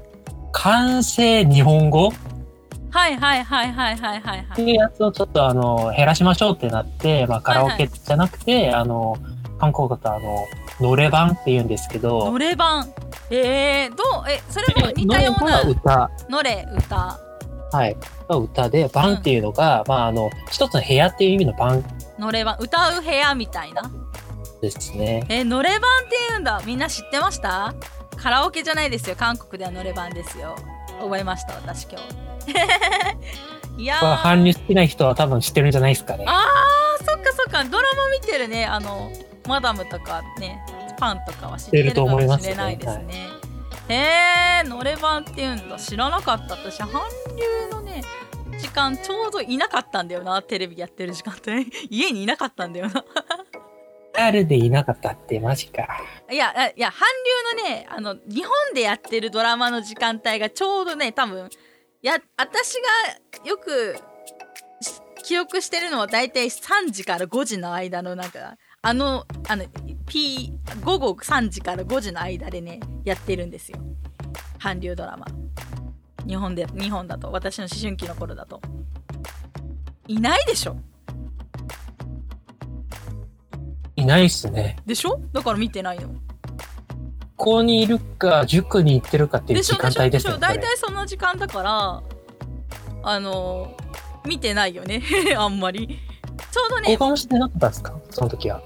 [0.52, 2.12] 完成日本語
[2.92, 4.46] はいはいはいはいはいはいはい。
[4.52, 9.18] っていうやつをちょっとあの、減らしましょうってなって、まあカラオケじゃなくて、あの、
[9.60, 10.46] 韓国だとあの、
[10.80, 12.92] ノレ版って言うんですけど、のれ版
[13.30, 14.30] えー、どう？
[14.30, 17.20] えそれも似たようなノレ版は歌、のれ歌。
[17.72, 17.96] はい。
[18.28, 21.84] が歌で、番っていうのが、まあ、あの、一つの部屋っていう意味の番
[22.18, 23.84] のれ版歌う部屋みたいな？
[24.62, 25.26] ですね。
[25.30, 26.62] えのれ版って言うんだ。
[26.66, 27.74] みんな知ってました？
[28.18, 29.16] カラオケじゃないですよ。
[29.16, 30.56] 韓国ではのれ版ですよ。
[31.00, 36.26] 覚えました私今日いやまあ、ー韓流好きな人は多分知ってるんじゃないですかね。
[36.28, 37.64] あーそっかそっか。
[37.64, 38.66] ドラマ見てるね。
[38.66, 39.10] あの
[39.48, 40.62] マダムとかね
[41.00, 43.30] パンとかは知ってるかもしれないですね。
[43.88, 45.78] へえのれ版って言うんだ。
[45.78, 46.56] 知らなかった。
[46.56, 46.90] 私韓
[47.38, 48.04] 流のね
[48.58, 50.42] 時間ちょうどいなかったんだよな。
[50.42, 53.06] テレビやってる時間帯 家にいなかったんだよな。
[54.14, 55.88] 誰でいなかったってマジか。
[56.30, 57.08] いやいや韓
[57.58, 61.50] 流のねあの日本でやってるドラマの時間帯がちょうどね多分
[62.02, 63.96] や私がよく
[64.82, 69.66] し記憶してるのは大体3時から5時の間のなんかあのあの
[70.08, 73.80] P 午後3時から5時の間でねやってるんですよ。
[74.60, 75.26] 韓流ドラマ。
[76.26, 77.32] 日本で日本だと。
[77.32, 78.62] 私の思春期の頃だと。
[80.08, 80.78] いないでしょ？
[83.96, 84.78] いないっすね。
[84.86, 85.20] でしょ？
[85.34, 86.10] だから見てないの
[87.40, 90.40] ここにいるか、塾に行ってるかっていう時間帯ですよね。
[90.42, 92.04] 大体その時間だから
[93.02, 93.78] あの
[94.26, 95.02] 見てないよね
[95.38, 95.88] あんまり。
[96.52, 97.94] ちょうどね交換もしてなかったんですか？
[98.10, 98.62] その時は。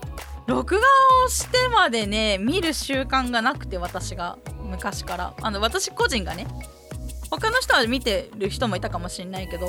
[0.48, 0.82] 録画
[1.26, 5.34] をしてまでね見る習慣がなくて私が昔から。
[5.42, 6.48] あの私個人がね
[7.30, 9.68] 他の人は見てる人もいたかもしれないけど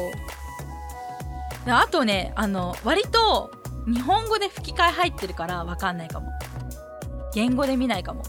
[1.67, 3.51] であとねあの割と
[3.87, 6.33] 日本語で吹き替え入ってるから分かんないかも。
[7.35, 8.23] 言語で見ないかも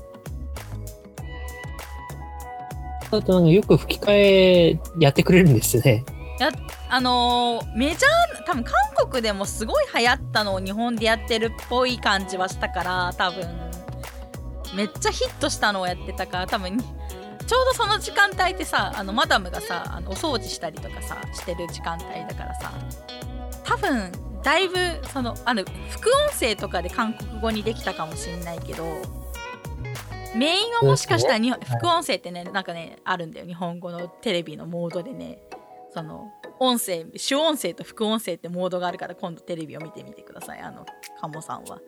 [3.12, 6.04] あとなんかよく吹き替えやってくれるんですね。
[6.40, 6.52] や
[6.90, 8.74] あのーメジャー多分韓
[9.10, 13.48] 国でもすごい流行ったのを日本でやってるっぽい感じはしたから多分
[14.76, 22.74] めっちゃヒットしたのをやってたから多分ちょうどその時間帯ってさあのマダムがさあのお掃除したりとかさしてる時間帯だからさ
[23.64, 24.12] 多分
[24.44, 24.76] だいぶ
[25.12, 28.84] そのあの副音声とかで韓国語にできたかもしれないけど
[30.36, 33.46] メインはもしかしたらに副音声ってねなんかねあるんだよ。
[33.46, 35.40] 日本語のテレビのモードでね。
[35.94, 40.60] その音声主音声と副音声ってモードがあるから今度テレビを見てみてください。
[40.60, 40.86] あの
[41.22, 41.80] カモさんは。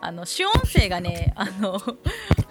[0.00, 1.78] あの主音声がねあの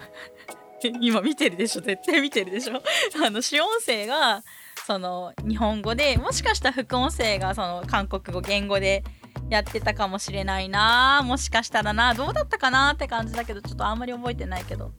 [1.02, 1.82] 今見てるでしょ？
[1.82, 2.80] 絶対見てるでしょ？
[3.24, 4.42] あの主音声が
[4.86, 9.04] その日本語でもしかしたら副音声がその韓国語言語で
[9.50, 14.92] やってたかもしれないなもしかしたらなどうだったかなって感じだけどちょっとあんまり覚えてないけど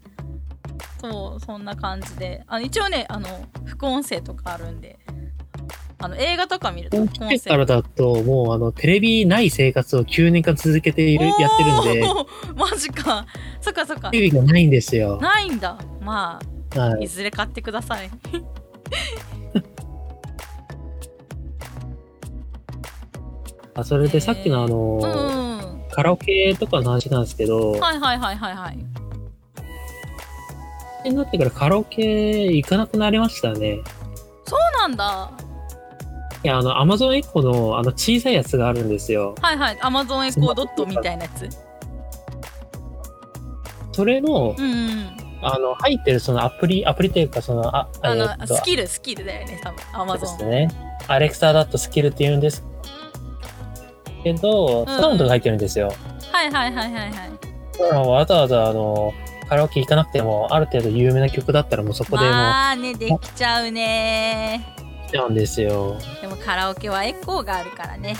[1.03, 2.43] そうそんな感じで。
[2.47, 3.27] あの一応ねあの
[3.65, 4.97] 副音声とかあるんで。
[5.99, 7.49] あの映画とか見ると副音声。
[7.49, 12.03] からだと、もうあの、テレビない生活を9年間続けている、やってるんで、
[12.59, 13.25] マジか。
[13.61, 14.11] そっかそっか。
[14.11, 15.17] テレビがないんですよ。
[15.21, 15.77] ないんだ。
[16.01, 16.41] ま
[16.75, 17.05] あはい。
[17.05, 18.09] いずれ買ってください。
[23.75, 25.83] あそれでさっきのあの、うん。
[25.89, 28.77] カラオケとかの話なんですけど、はいはいはいはいはい
[31.09, 33.79] になってからカラオケ行かなくなりましたね。
[34.45, 35.31] そうなんだ。
[36.43, 39.35] いや、あの、アマゾンエコのあの小さいやつがあるんですよ。
[39.41, 39.77] はいはい。
[39.81, 41.49] アマゾンエコードットみたいなやつ。
[43.93, 49.79] それの、うんうんあの、入ってるそのアプリ、アプリというか、その、あ、あの、スキルスキルだよね多分。
[49.91, 50.69] アマでゾンすね。
[51.07, 52.63] アレクサだとスキルって言うんです
[54.23, 55.91] けど、サウンドが入ってるんですよ。
[56.31, 57.31] はいはいはいはいはい。
[57.77, 59.13] だからわざわざ、あの、
[59.47, 64.75] カラオケ行かなくても、ある程度有名な曲だったらもうそこでもうまあねできちゃうね。
[65.07, 65.97] 来ちゃうんですよ。
[66.21, 68.15] でもカラオケはエコーがあるからね。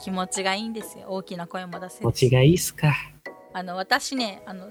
[0.00, 1.06] 気持ちがいいんですよ。
[1.08, 2.94] 大きな声も出せる持ちがいいっすか。
[3.52, 4.66] あの私ねあの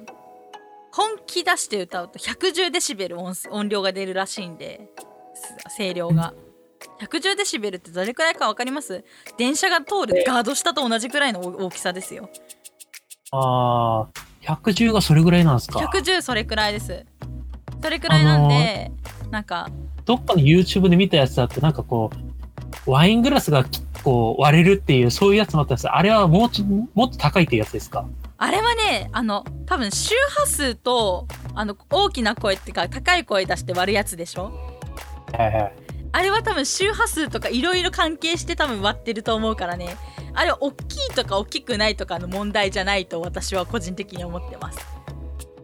[0.92, 4.90] 本気出して歌うと110デシベル音音量が出るらしいんで。
[5.36, 6.34] す声量が。
[7.02, 9.04] 110デシベルってどれくらいか分かります？
[9.38, 12.30] 電車が通るガード下と同じくらいの大大きさですよ。
[13.32, 14.08] ああ、
[14.46, 17.06] 110がそれぐらいなんですか？110それくらいです
[17.82, 18.92] それくらいなんで、
[19.32, 19.70] なんか
[20.06, 22.12] どっかの YouTube で見たやつだと、なんかこ
[22.88, 23.66] う、ワイングラスが
[24.04, 28.06] こう割れるっていう、そういうやつもあったんですあれはもうちょもっと高いっていうやつですか？
[28.38, 34.52] あれはねあの多分周波数とあの大きな声っていうか高い声出して割るやつでしょ？
[35.38, 35.74] はいはい。
[36.16, 39.98] あれは多分周波数とかいろいろ関係して多分割ってると思うからね。
[40.34, 44.80] あれは大きいとか大きくないとかの問題じゃないと私は個人的に思ってます。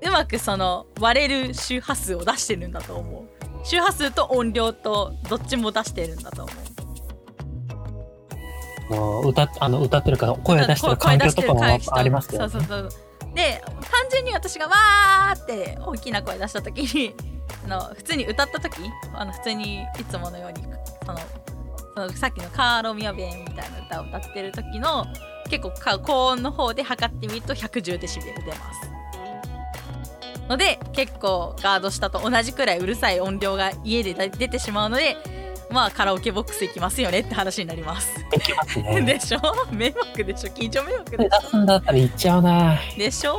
[0.05, 3.65] うまくその割れる周波数を出してるんだと思う。
[3.65, 6.55] 周波数と音量とどっちも出してるんだと思う。
[8.91, 12.49] あの歌っあの歌ってるから声出してる環境とかもありますよ、ね。
[12.49, 12.97] そうそうそ
[13.31, 17.15] うで単純に私がわーって大きな声出した時に
[17.65, 18.77] あの普通に歌った時？
[19.13, 20.63] あの普通にいつものように
[21.05, 21.19] その
[21.95, 25.05] そのさっきのカーロミアベンみたいな歌を歌ってる時の
[25.49, 28.91] 結構か高音の方で測ってみると110デシベル出ます。
[30.49, 35.15] ので結構ガード下と同じくらいうるさい音量が家で出てしまうので
[35.69, 38.11] まあカラオケボックス行きますよねって話になります。
[38.33, 39.01] 行きますね。
[39.01, 39.39] でしょ？
[39.71, 40.49] 迷惑でしょ？
[40.49, 42.73] 緊張迷惑で出しすんだったら行っちゃうな。
[42.73, 43.37] ょでしょ？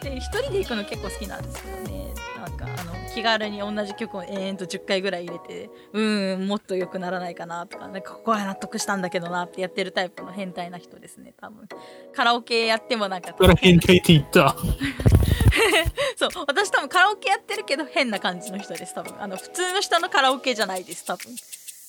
[0.00, 2.09] で一人で行くの結構好きなんですけどね
[2.40, 11.68] なんかあの気軽に同じ曲を延々と10回ぐらい入れてうーんもっと良くならないかなとかなんかここは納得したんだけどなってやってるタイプの変態な人ですね多分。
[12.14, 14.56] カラオケやってもなんか変態って言った。
[16.16, 19.20] そう私多分カラオケやってるけど変な感じの人です多分。
[19.20, 21.34] あの普通の人のカラオケじゃないです多分。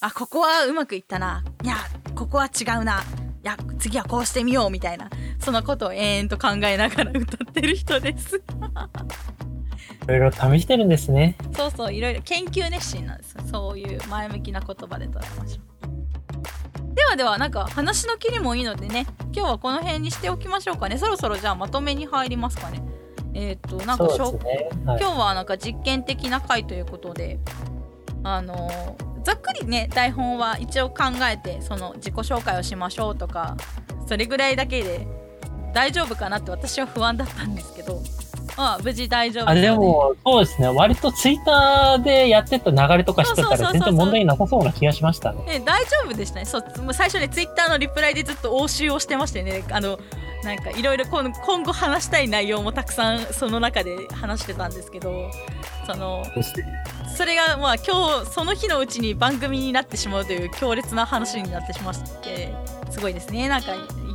[0.02, 1.44] あここはうまくいったな。
[1.64, 1.76] いや
[2.16, 3.02] ここは違うな。
[3.44, 5.10] いや次はこうしてみようみたいな。
[5.40, 8.42] そのことを延々と考えながら歌ってる人です
[10.04, 11.36] いろいろ試してるんですね。
[11.54, 22.82] そうそういろいろ研究熱心なんですよそういう前向きな言葉で捉えましょうではではなんか話の切りもいいのでね今日はこの辺にしておきましょうかねそろそろじゃあまとめに入りますかね
[23.34, 24.10] えっ、となんかね。
[24.86, 25.00] はい。
[25.00, 27.40] 今日はなんか実験的な回ということで
[28.24, 33.56] あのざっくりね台本は一応考えてその自己紹介をしましょうとか
[34.08, 35.08] それぐらいだけで
[35.74, 38.02] 大丈夫かなって私は不安だったんですけど
[38.62, 40.68] まあ無事大丈夫あでも、そうですね。
[40.68, 45.44] 割とツイッターでやってた流れとかしてたら全然問題なさそうな気がしましたね。
[45.46, 46.46] ね、大丈夫でしたね。
[46.46, 49.64] そう最初ねツイッターのリプライでずっと応酬をしてましてね。
[49.72, 50.00] あの
[50.44, 55.32] なんかいろいろ今今後話したい内容もたくさんその中で話してたんですけど。
[55.84, 56.24] その
[57.18, 62.54] それがまあ今日その日のうちに番組になってしまうという強烈な話になってしまって
[62.92, 63.50] すごいですね。
[63.50, 63.74] なんか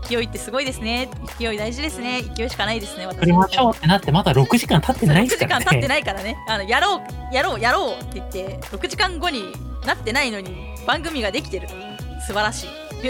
[0.09, 1.09] 勢いってすごいですね。
[1.39, 2.23] 勢い大事ですね。
[2.37, 5.65] 勢いしかないですね私撮りましょうってなってまだ6時間経ってない6時ですからね。
[5.65, 6.37] 間経ってないからね。
[6.49, 9.45] あのやろうやろうやろうって言って6時間後に
[9.87, 11.69] なってないのに番組ができてる。
[12.27, 12.69] 素晴らしい。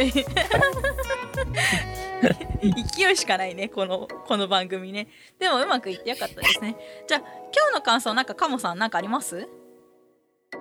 [2.97, 5.09] 勢いしかないねこのこの番組ね。
[5.38, 6.76] でもうまくいってよかったですね。
[7.07, 7.30] じゃあ今
[7.72, 9.49] 日の感想なんかカモさんなんかあります？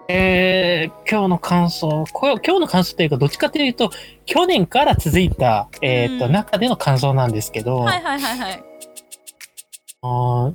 [0.07, 3.89] えー、今日の感想、今日の感想というか、どっちかというと、
[4.25, 8.63] 去年から続いた、えーとうん中での感想なんですけど、はいはいはいはい。
[10.01, 10.53] あー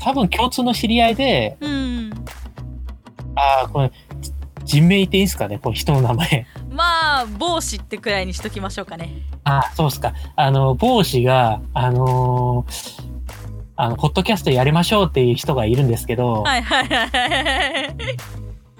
[0.00, 2.12] 多分共通の知り合いで、うん。
[3.36, 3.92] ああ、これ、
[4.64, 6.46] 人名言っていいですかね、この人の名前。
[6.70, 9.12] まあ帽子ってくらいにしときましょうかね。
[9.44, 10.12] あーそうっすか。
[10.34, 13.11] あの、帽子が、あのー
[13.82, 17.94] あの、ポッドキャストやりましょうっていう人がいるんですけど、はいはいは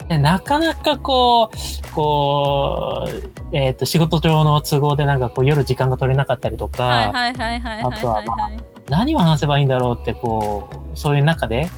[0.09, 0.18] い。
[0.20, 8.57] なかなかこう、こう、えっ、と、仕事上の都合でなんかこう夜時間が取れなかったりとか、はいはいはいはいはいあとはまあはい
[8.88, 11.68] 何を話せばいいんだろうってこう、そういう中で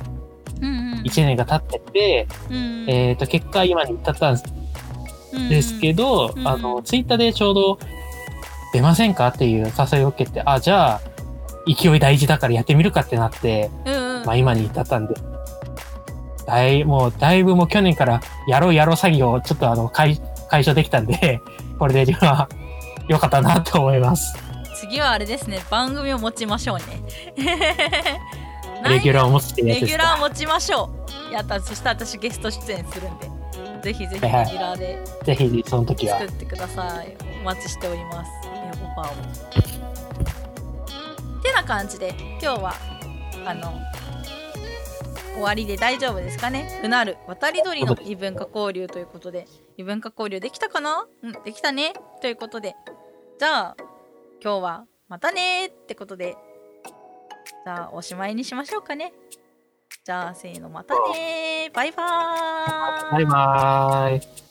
[0.61, 1.03] うんうん。
[1.07, 4.39] 1年が経ってて、うんえっ、と、結果今に至ったん
[5.49, 7.79] ですけど、うんあの、ツイッターでちょうど
[8.75, 11.14] 出ませんかっていう誘いを受けて、あ、じゃあ、
[11.67, 14.27] 勢い大事だからやってみるかってなって、うんうん。
[14.27, 15.15] まあ今に至ったんで、
[16.47, 21.41] だい、もうだいぶもう去年からやろうやろう詐欺をちょっとあの解解消できたんで、
[21.79, 22.49] これで自分は
[23.09, 24.37] 良かったなと思います。
[24.75, 25.61] 次はあれですね。
[25.71, 26.85] 番組を持ちましょうね。
[28.89, 30.29] レギュラーを持つってレギュラーか。
[30.29, 30.91] 持ちましょ
[31.31, 31.33] う。
[31.33, 31.59] やった。
[31.61, 33.31] そしたら私ゲスト出演するんで。
[33.83, 34.47] ぜひぜひレギはい。
[34.47, 36.19] ュラーでぜひその時は。
[36.19, 36.31] 作。
[36.31, 37.17] ってください。
[37.41, 38.31] お待ちしております。
[38.45, 39.74] えオファーを
[41.45, 42.75] てな感じで今日は
[43.47, 43.81] あの
[45.35, 46.81] 終わりで大丈夫ですかね？
[46.83, 49.47] うなる渡り鳥の異文化交流ということで。
[49.77, 51.07] 異文化交流できたかな？
[51.23, 51.93] うんできたね。
[52.21, 52.77] ということで。
[53.39, 53.77] じゃあ
[54.43, 56.37] 今日はまたねーってことで。
[57.65, 59.13] じゃあおしまいにしましょうかね。
[60.05, 61.75] じゃあせーのまたねー。
[61.75, 63.13] バイバーイ。
[63.13, 64.44] バイバーイ。